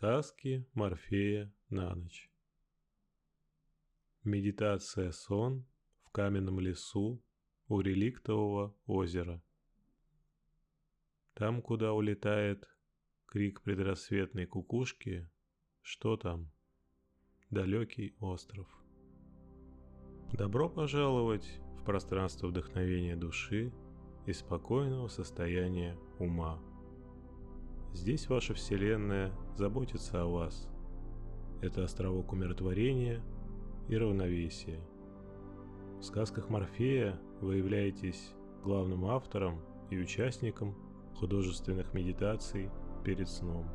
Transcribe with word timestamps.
Сказки 0.00 0.66
Морфея 0.72 1.52
на 1.68 1.94
ночь. 1.94 2.30
Медитация 4.24 5.12
сон 5.12 5.66
в 6.04 6.10
каменном 6.10 6.58
лесу 6.58 7.22
у 7.68 7.80
реликтового 7.82 8.74
озера. 8.86 9.42
Там, 11.34 11.60
куда 11.60 11.92
улетает 11.92 12.66
крик 13.26 13.60
предрассветной 13.60 14.46
кукушки, 14.46 15.28
что 15.82 16.16
там? 16.16 16.50
Далекий 17.50 18.14
остров. 18.20 18.68
Добро 20.32 20.70
пожаловать 20.70 21.60
в 21.78 21.84
пространство 21.84 22.46
вдохновения 22.46 23.16
души 23.16 23.70
и 24.24 24.32
спокойного 24.32 25.08
состояния 25.08 25.94
ума. 26.18 26.69
Здесь 27.92 28.28
ваша 28.28 28.54
Вселенная 28.54 29.32
заботится 29.56 30.22
о 30.22 30.26
вас. 30.26 30.68
Это 31.60 31.84
островок 31.84 32.32
умиротворения 32.32 33.20
и 33.88 33.96
равновесия. 33.96 34.80
В 35.98 36.04
сказках 36.04 36.48
Морфея 36.48 37.20
вы 37.40 37.56
являетесь 37.56 38.32
главным 38.62 39.04
автором 39.06 39.60
и 39.90 39.98
участником 39.98 40.74
художественных 41.16 41.92
медитаций 41.92 42.70
перед 43.04 43.28
сном. 43.28 43.68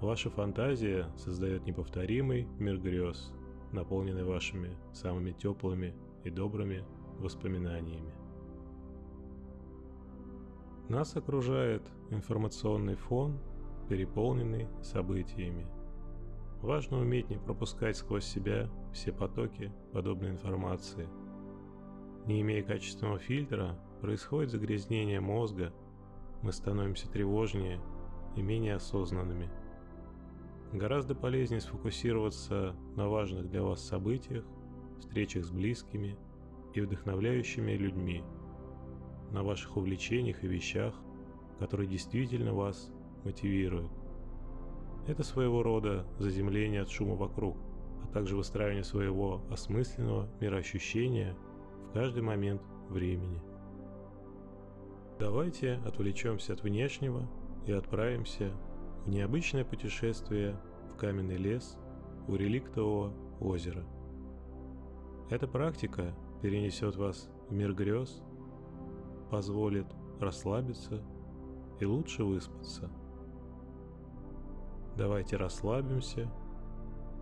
Ваша 0.00 0.30
фантазия 0.30 1.06
создает 1.16 1.66
неповторимый 1.66 2.48
мир 2.58 2.78
грез, 2.78 3.32
наполненный 3.72 4.24
вашими 4.24 4.76
самыми 4.92 5.32
теплыми 5.32 5.94
и 6.24 6.30
добрыми 6.30 6.84
воспоминаниями. 7.18 8.17
Нас 10.88 11.14
окружает 11.16 11.82
информационный 12.08 12.94
фон, 12.94 13.38
переполненный 13.90 14.68
событиями. 14.82 15.66
Важно 16.62 17.00
уметь 17.00 17.28
не 17.28 17.36
пропускать 17.36 17.94
сквозь 17.98 18.24
себя 18.24 18.70
все 18.94 19.12
потоки 19.12 19.70
подобной 19.92 20.30
информации. 20.30 21.06
Не 22.24 22.40
имея 22.40 22.62
качественного 22.62 23.18
фильтра, 23.18 23.78
происходит 24.00 24.50
загрязнение 24.50 25.20
мозга, 25.20 25.74
мы 26.42 26.52
становимся 26.52 27.10
тревожнее 27.10 27.82
и 28.34 28.40
менее 28.40 28.76
осознанными. 28.76 29.50
Гораздо 30.72 31.14
полезнее 31.14 31.60
сфокусироваться 31.60 32.74
на 32.96 33.10
важных 33.10 33.50
для 33.50 33.62
вас 33.62 33.86
событиях, 33.86 34.46
встречах 34.98 35.44
с 35.44 35.50
близкими 35.50 36.16
и 36.72 36.80
вдохновляющими 36.80 37.72
людьми– 37.72 38.24
на 39.32 39.42
ваших 39.42 39.76
увлечениях 39.76 40.42
и 40.44 40.48
вещах, 40.48 40.94
которые 41.58 41.88
действительно 41.88 42.54
вас 42.54 42.90
мотивируют. 43.24 43.90
Это 45.06 45.22
своего 45.22 45.62
рода 45.62 46.06
заземление 46.18 46.82
от 46.82 46.90
шума 46.90 47.14
вокруг, 47.14 47.56
а 48.02 48.06
также 48.08 48.36
выстраивание 48.36 48.84
своего 48.84 49.42
осмысленного 49.50 50.28
мироощущения 50.40 51.34
в 51.88 51.92
каждый 51.92 52.22
момент 52.22 52.62
времени. 52.88 53.40
Давайте 55.18 55.74
отвлечемся 55.84 56.52
от 56.52 56.62
внешнего 56.62 57.28
и 57.66 57.72
отправимся 57.72 58.52
в 59.04 59.10
необычное 59.10 59.64
путешествие 59.64 60.60
в 60.92 60.96
каменный 60.96 61.36
лес 61.36 61.76
у 62.28 62.36
реликтового 62.36 63.12
озера. 63.40 63.84
Эта 65.30 65.48
практика 65.48 66.14
перенесет 66.40 66.96
вас 66.96 67.28
в 67.48 67.52
мир 67.52 67.74
грез 67.74 68.22
позволит 69.30 69.86
расслабиться 70.20 71.02
и 71.80 71.84
лучше 71.84 72.24
выспаться. 72.24 72.90
Давайте 74.96 75.36
расслабимся, 75.36 76.30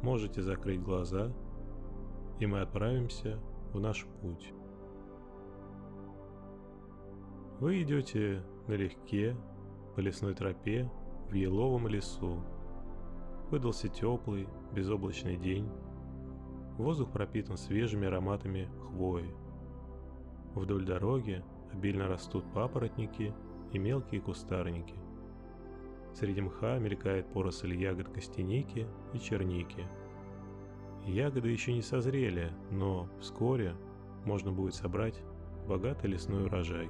можете 0.02 0.42
закрыть 0.42 0.82
глаза, 0.82 1.32
и 2.40 2.46
мы 2.46 2.60
отправимся 2.60 3.38
в 3.72 3.80
наш 3.80 4.06
путь. 4.22 4.52
Вы 7.60 7.82
идете 7.82 8.42
налегке 8.66 9.36
по 9.94 10.00
лесной 10.00 10.34
тропе 10.34 10.90
в 11.30 11.34
еловом 11.34 11.88
лесу. 11.88 12.42
Выдался 13.50 13.88
теплый, 13.88 14.48
безоблачный 14.72 15.36
день. 15.36 15.68
Воздух 16.76 17.10
пропитан 17.12 17.56
свежими 17.56 18.06
ароматами 18.06 18.68
хвои. 18.82 19.34
Вдоль 20.54 20.84
дороги 20.84 21.42
обильно 21.72 22.08
растут 22.08 22.44
папоротники 22.52 23.34
и 23.72 23.78
мелкие 23.78 24.20
кустарники. 24.20 24.94
Среди 26.14 26.40
мха 26.40 26.78
мелькает 26.78 27.26
поросль 27.32 27.74
ягод 27.76 28.08
костяники 28.08 28.86
и 29.12 29.18
черники. 29.18 29.86
Ягоды 31.04 31.50
еще 31.50 31.72
не 31.72 31.82
созрели, 31.82 32.52
но 32.70 33.08
вскоре 33.20 33.74
можно 34.24 34.50
будет 34.50 34.74
собрать 34.74 35.22
богатый 35.68 36.06
лесной 36.06 36.46
урожай. 36.46 36.88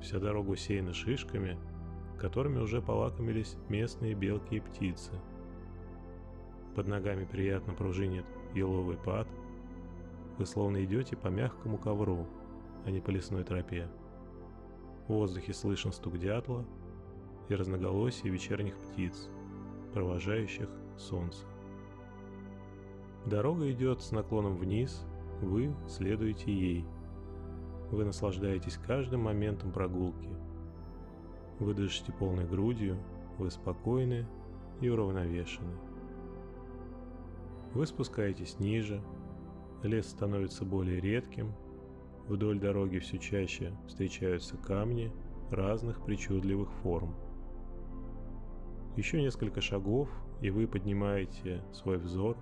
Вся 0.00 0.18
дорога 0.18 0.50
усеяна 0.50 0.92
шишками, 0.92 1.58
которыми 2.18 2.58
уже 2.58 2.80
полакомились 2.80 3.56
местные 3.68 4.14
белки 4.14 4.56
и 4.56 4.60
птицы. 4.60 5.12
Под 6.74 6.88
ногами 6.88 7.24
приятно 7.24 7.74
пружинит 7.74 8.24
еловый 8.54 8.96
пад. 8.96 9.28
Вы 10.38 10.46
словно 10.46 10.82
идете 10.82 11.16
по 11.16 11.28
мягкому 11.28 11.76
ковру– 11.76 12.26
а 12.84 12.90
не 12.90 13.00
по 13.00 13.10
лесной 13.10 13.44
тропе. 13.44 13.88
В 15.06 15.12
воздухе 15.12 15.52
слышен 15.52 15.92
стук 15.92 16.18
дятла 16.18 16.64
и 17.48 17.54
разноголосие 17.54 18.32
вечерних 18.32 18.76
птиц, 18.76 19.28
провожающих 19.92 20.68
солнце. 20.96 21.44
Дорога 23.26 23.70
идет 23.70 24.00
с 24.00 24.10
наклоном 24.10 24.56
вниз, 24.56 25.04
вы 25.40 25.74
следуете 25.88 26.52
ей. 26.52 26.84
Вы 27.90 28.04
наслаждаетесь 28.04 28.78
каждым 28.78 29.22
моментом 29.22 29.70
прогулки. 29.70 30.30
Вы 31.58 31.74
дышите 31.74 32.12
полной 32.12 32.46
грудью, 32.46 32.96
вы 33.38 33.50
спокойны 33.50 34.26
и 34.80 34.88
уравновешены. 34.88 35.76
Вы 37.74 37.86
спускаетесь 37.86 38.58
ниже, 38.58 39.02
лес 39.82 40.08
становится 40.08 40.64
более 40.64 41.00
редким, 41.00 41.52
Вдоль 42.32 42.58
дороги 42.58 42.98
все 42.98 43.18
чаще 43.18 43.76
встречаются 43.86 44.56
камни 44.56 45.12
разных 45.50 46.02
причудливых 46.02 46.72
форм. 46.82 47.14
Еще 48.96 49.20
несколько 49.20 49.60
шагов, 49.60 50.08
и 50.40 50.48
вы 50.48 50.66
поднимаете 50.66 51.62
свой 51.74 51.98
взор 51.98 52.38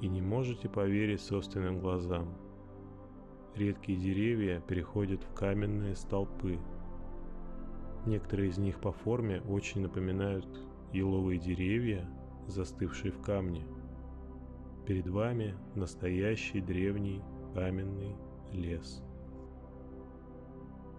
и 0.00 0.08
не 0.08 0.20
можете 0.20 0.68
поверить 0.68 1.20
собственным 1.20 1.78
глазам. 1.78 2.36
Редкие 3.54 4.00
деревья 4.00 4.60
переходят 4.62 5.22
в 5.22 5.32
каменные 5.32 5.94
столпы. 5.94 6.58
Некоторые 8.06 8.48
из 8.50 8.58
них 8.58 8.80
по 8.80 8.90
форме 8.90 9.42
очень 9.48 9.82
напоминают 9.82 10.48
еловые 10.92 11.38
деревья, 11.38 12.04
застывшие 12.48 13.12
в 13.12 13.22
камне. 13.22 13.64
Перед 14.88 15.06
вами 15.06 15.54
настоящий 15.76 16.60
древний 16.60 17.22
каменный 17.54 18.16
лес. 18.54 19.02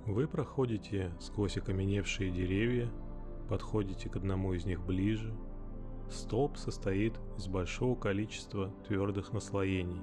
Вы 0.06 0.28
проходите 0.28 1.12
сквозь 1.20 1.58
окаменевшие 1.58 2.30
деревья, 2.30 2.92
подходите 3.50 4.10
к 4.10 4.16
одному 4.16 4.54
из 4.54 4.66
них 4.66 4.86
ближе. 4.86 5.34
Столб 6.10 6.58
состоит 6.58 7.20
из 7.38 7.48
большого 7.48 7.96
количества 7.96 8.72
твердых 8.88 9.34
наслоений. 9.34 10.02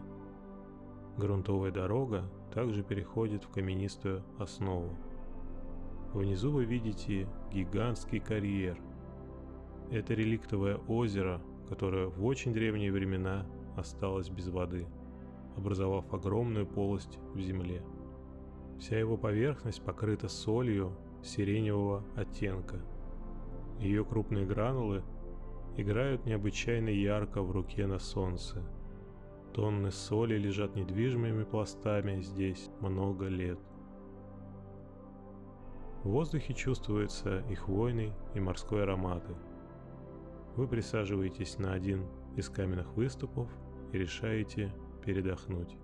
Грунтовая 1.17 1.71
дорога 1.71 2.25
также 2.53 2.83
переходит 2.83 3.45
в 3.45 3.51
каменистую 3.51 4.25
основу. 4.39 4.99
Внизу 6.13 6.51
вы 6.51 6.65
видите 6.65 7.29
гигантский 7.53 8.19
карьер. 8.19 8.81
Это 9.91 10.15
реликтовое 10.15 10.79
озеро, 10.89 11.41
которое 11.69 12.09
в 12.09 12.25
очень 12.25 12.53
древние 12.53 12.91
времена 12.91 13.47
осталось 13.77 14.31
без 14.31 14.49
воды– 14.49 14.89
образовав 15.57 16.13
огромную 16.13 16.67
полость 16.67 17.19
в 17.35 17.41
земле. 17.41 17.83
Вся 18.79 18.99
его 18.99 19.17
поверхность 19.17 19.83
покрыта 19.85 20.29
солью 20.29 20.93
сиреневого 21.23 22.05
оттенка. 22.17 22.81
Ее 23.79 24.05
крупные 24.05 24.47
гранулы 24.47 25.03
играют 25.77 26.25
необычайно 26.27 26.89
ярко 26.89 27.43
в 27.43 27.51
руке 27.51 27.87
на 27.87 27.99
солнце. 27.99 28.63
Тонны 29.55 29.91
соли 29.91 30.37
лежат 30.37 30.75
недвижимыми 30.77 31.45
пластами 31.45 32.21
здесь 32.23 32.71
много 32.81 33.27
лет. 33.27 33.59
В 36.03 36.09
воздухе 36.09 36.53
чувствуются 36.53 37.45
и 37.49 37.55
хвойный, 37.55 38.13
и 38.35 38.41
морской 38.41 38.83
ароматы. 38.83 39.35
Вы 40.57 40.67
присаживаетесь 40.67 41.59
на 41.59 41.73
один 41.73 42.07
из 42.37 42.49
каменных 42.49 42.93
выступов 42.95 43.49
и 43.93 43.99
решаете 43.99 44.73
передохнуть. 45.05 45.77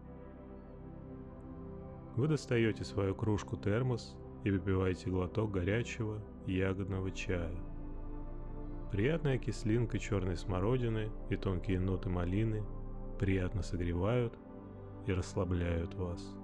Вы 2.17 2.29
достаете 2.29 2.85
свою 2.85 3.15
кружку 3.15 3.57
термос 3.57 4.17
и 4.45 4.51
выпиваете 4.51 5.11
глоток 5.11 5.51
горячего 5.51 6.21
ягодного 6.47 7.11
чая. 7.11 7.55
Приятная 8.91 9.39
кислинка 9.39 9.99
черной 9.99 10.37
смородины 10.37 11.11
и 11.29 11.37
тонкие 11.37 11.79
ноты 11.79 12.09
малины 12.09 12.65
приятно 13.19 13.63
согревают 13.63 14.39
и 15.07 15.13
расслабляют 15.13 15.95
вас. 15.95 16.35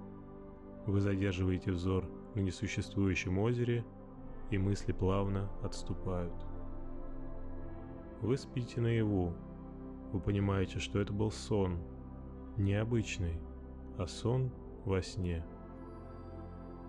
Вы 0.85 1.01
задерживаете 1.01 1.71
взор 1.71 2.05
на 2.35 2.41
несуществующем 2.41 3.39
озере, 3.39 3.83
и 4.51 4.57
мысли 4.57 4.91
плавно 4.91 5.49
отступают. 5.63 6.33
Вы 8.21 8.37
спите 8.37 8.79
наяву. 8.81 9.33
Вы 10.11 10.19
понимаете, 10.19 10.79
что 10.79 10.99
это 10.99 11.11
был 11.11 11.31
сон. 11.31 11.79
Необычный, 12.57 13.37
а 13.97 14.07
сон 14.07 14.49
во 14.85 15.01
сне. 15.01 15.45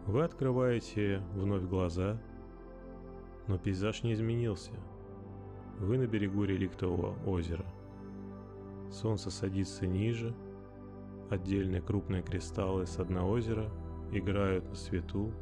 Вы 0.07 0.23
открываете 0.23 1.21
вновь 1.35 1.65
глаза, 1.65 2.23
но 3.49 3.59
пейзаж 3.59 4.05
не 4.05 4.13
изменился. 4.13 4.71
Вы 5.81 5.99
на 5.99 6.07
берегу 6.07 6.45
реликтового 6.45 7.17
озера. 7.29 7.67
Солнце 8.93 9.31
садится 9.33 9.89
ниже, 9.89 10.37
отдельные 11.31 11.83
крупные 11.83 12.23
кристаллы 12.23 12.87
с 12.87 12.97
дна 13.05 13.27
озера 13.27 13.69
играют 14.13 14.69
на 14.69 14.77
свету 14.77 15.33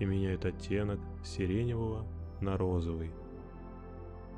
и 0.00 0.04
меняют 0.04 0.46
оттенок 0.46 0.98
сиреневого 1.22 2.04
на 2.40 2.56
розовый. 2.56 3.12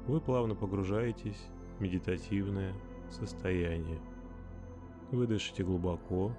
Вы 0.07 0.21
плавно 0.21 0.55
погружаетесь 0.55 1.49
в 1.79 1.81
медитативное 1.81 2.75
состояние. 3.09 3.99
Вы 5.13 5.27
дышите 5.27 5.63
глубоко, 5.63 6.33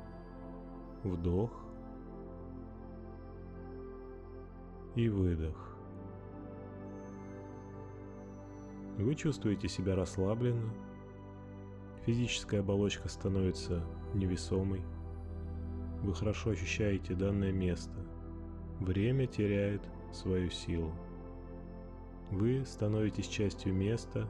вдох 1.04 1.52
и 4.96 5.08
выдох. 5.10 5.78
Вы 8.98 9.14
чувствуете 9.14 9.68
себя 9.68 9.96
расслабленно, 9.96 10.74
физическая 12.06 12.62
оболочка 12.62 13.10
становится 13.10 13.86
невесомой, 14.16 14.82
вы 16.02 16.16
хорошо 16.16 16.50
ощущаете 16.50 17.14
данное 17.14 17.52
место, 17.52 17.94
время 18.80 19.28
теряет 19.28 19.82
свою 20.12 20.50
силу. 20.50 20.92
Вы 22.32 22.66
становитесь 22.66 23.28
частью 23.28 23.74
места, 23.76 24.28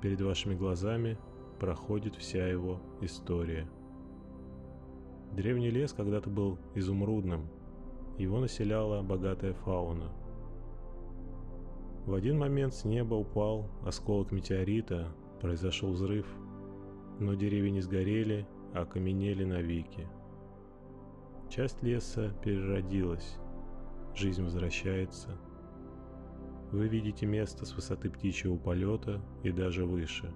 перед 0.00 0.20
вашими 0.22 0.54
глазами 0.54 1.18
проходит 1.58 2.16
вся 2.16 2.46
его 2.46 2.80
история. 3.00 3.68
Древний 5.32 5.70
лес 5.70 5.92
когда-то 5.92 6.30
был 6.30 6.58
изумрудным, 6.74 7.48
его 8.18 8.40
населяла 8.40 9.02
богатая 9.02 9.52
фауна. 9.52 10.10
В 12.06 12.14
один 12.14 12.38
момент 12.38 12.72
с 12.72 12.84
неба 12.84 13.14
упал 13.14 13.68
осколок 13.84 14.30
метеорита, 14.30 15.08
произошел 15.40 15.90
взрыв, 15.90 16.26
но 17.18 17.34
деревья 17.34 17.70
не 17.70 17.80
сгорели, 17.80 18.46
а 18.74 18.82
окаменели 18.82 19.44
навеки. 19.44 20.06
Часть 21.50 21.82
леса 21.82 22.32
переродилась, 22.42 23.38
жизнь 24.14 24.42
возвращается. 24.42 25.30
Вы 26.72 26.88
видите 26.88 27.26
место 27.26 27.64
с 27.64 27.74
высоты 27.74 28.10
птичьего 28.10 28.56
полета 28.56 29.20
и 29.42 29.50
даже 29.50 29.84
выше. 29.84 30.32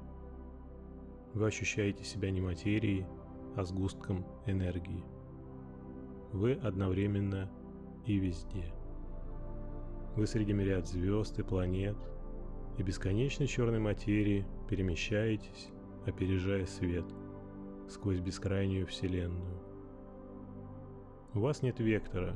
Вы 1.34 1.46
ощущаете 1.46 2.04
себя 2.04 2.30
не 2.30 2.40
материей, 2.40 3.06
а 3.56 3.64
сгустком 3.64 4.26
энергии. 4.46 5.04
Вы 6.32 6.54
одновременно 6.54 7.50
и 8.06 8.16
везде. 8.18 8.72
Вы 10.16 10.26
среди 10.26 10.52
мириад 10.52 10.88
звезд 10.88 11.38
и 11.38 11.42
планет 11.42 11.96
и 12.78 12.82
бесконечной 12.82 13.46
черной 13.46 13.78
материи 13.78 14.46
перемещаетесь, 14.68 15.68
опережая 16.06 16.66
свет 16.66 17.04
сквозь 17.88 18.20
бескрайнюю 18.20 18.86
Вселенную. 18.86 19.60
У 21.34 21.40
вас 21.40 21.62
нет 21.62 21.78
вектора, 21.78 22.34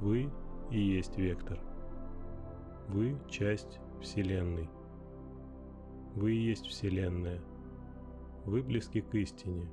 вы 0.00 0.30
и 0.70 0.78
есть 0.78 1.16
вектор. 1.16 1.60
Вы– 2.88 3.16
часть 3.30 3.80
Вселенной. 4.00 4.68
Вы 6.14 6.34
и 6.34 6.40
есть 6.40 6.66
Вселенная. 6.66 7.40
Вы 8.46 8.62
близки 8.62 9.00
к 9.00 9.12
истине. 9.16 9.68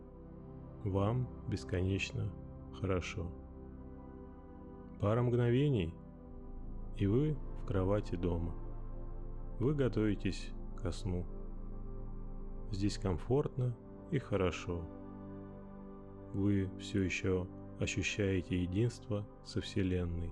Вам 0.84 1.28
бесконечно 1.48 2.34
хорошо. 2.80 3.28
Пара 5.00 5.22
мгновений, 5.22 5.94
и 6.98 7.06
вы 7.06 7.38
в 7.62 7.68
кровати 7.68 8.16
дома. 8.16 8.56
Вы 9.60 9.76
готовитесь 9.76 10.50
ко 10.82 10.92
сну. 10.92 11.24
Здесь 12.72 12.98
комфортно 12.98 13.78
и 14.10 14.18
хорошо. 14.18 14.82
Вы 16.34 16.68
все 16.80 17.04
еще 17.04 17.48
ощущаете 17.80 18.60
единство 18.60 19.24
со 19.46 19.62
Вселенной. 19.62 20.32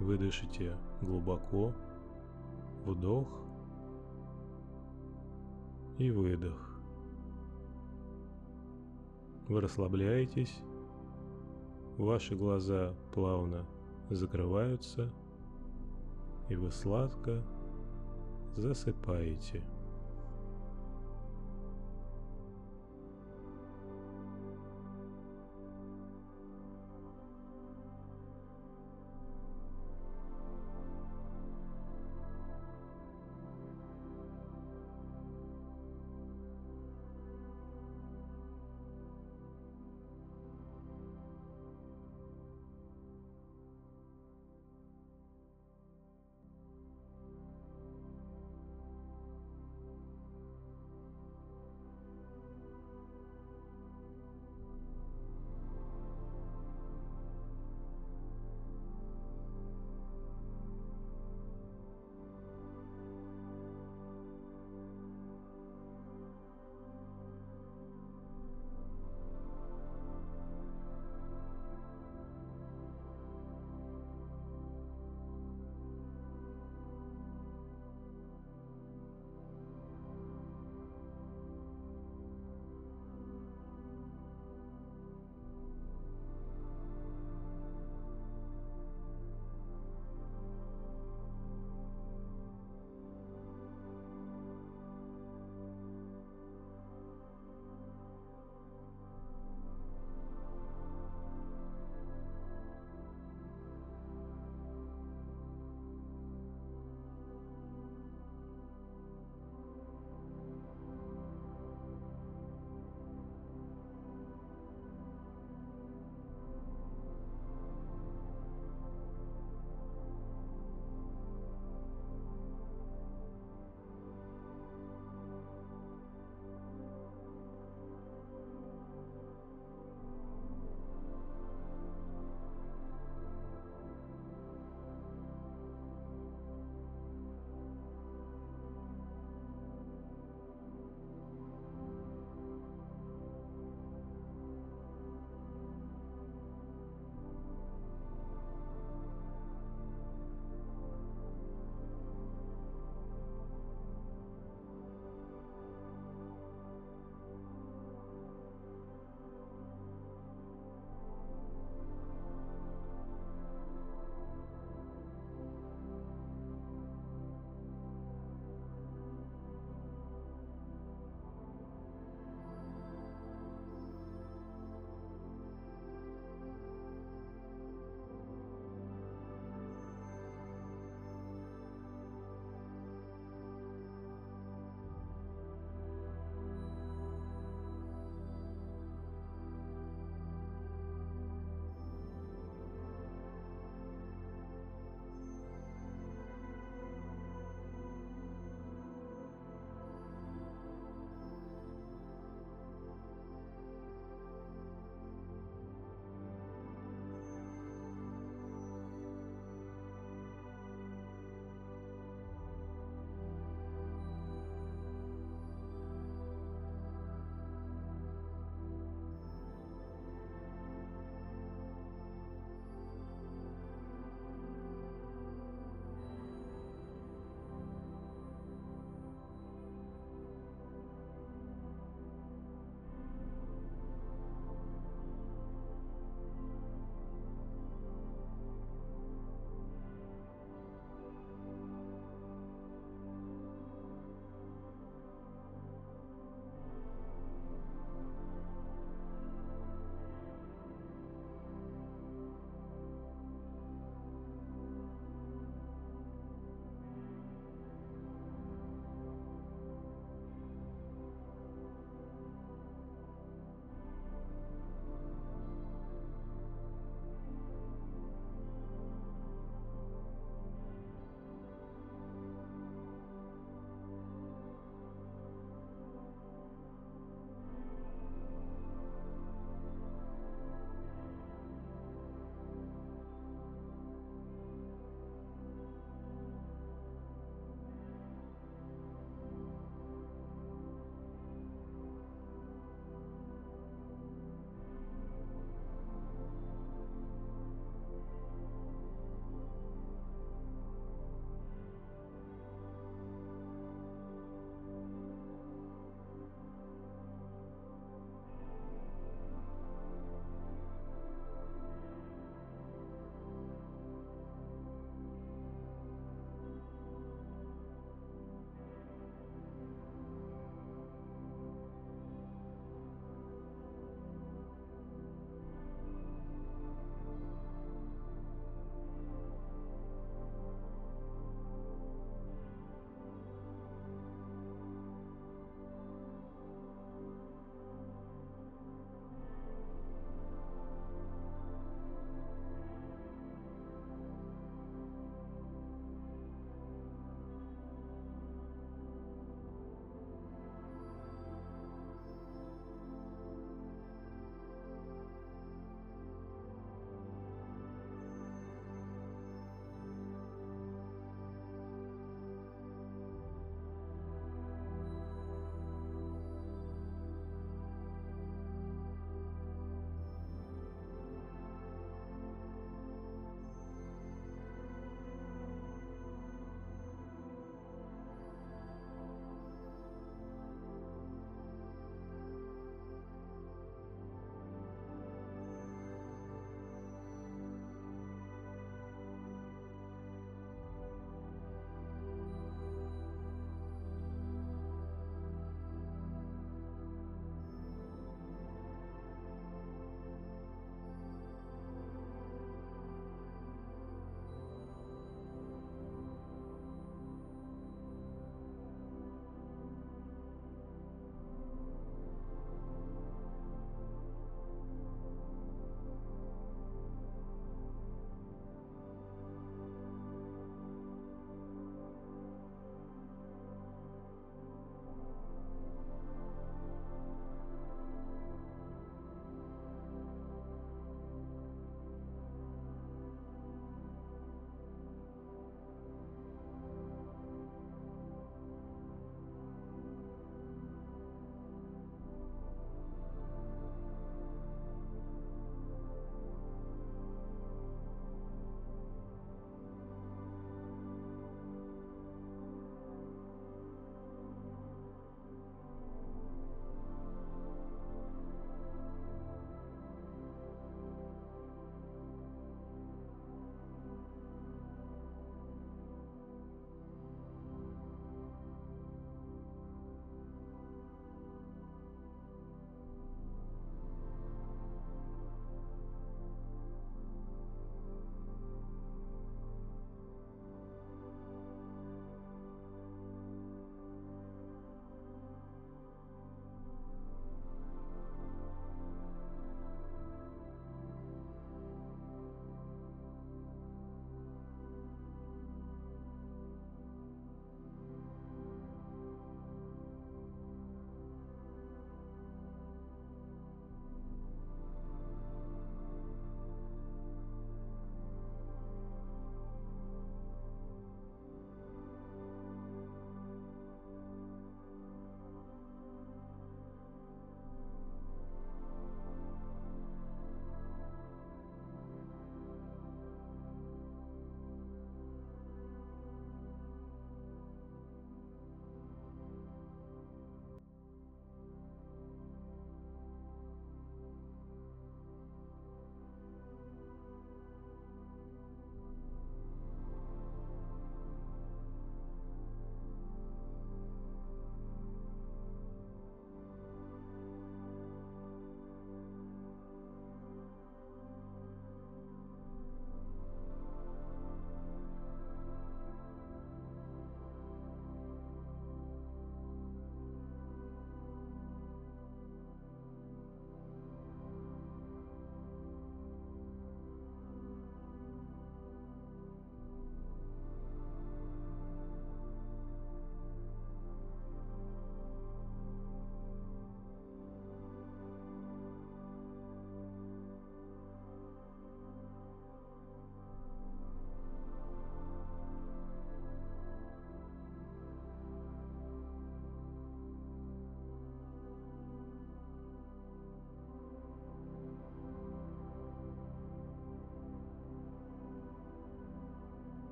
Вы 0.00 0.18
дышите 0.18 0.76
глубоко, 1.00 1.72
вдох 2.84 3.28
и 5.98 6.10
выдох. 6.10 6.67
Вы 9.48 9.62
расслабляетесь, 9.62 10.60
ваши 11.96 12.36
глаза 12.36 12.94
плавно 13.14 13.66
закрываются, 14.10 15.10
и 16.50 16.54
вы 16.54 16.70
сладко 16.70 17.42
засыпаете. 18.56 19.64